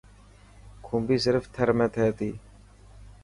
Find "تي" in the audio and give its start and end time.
2.17-2.31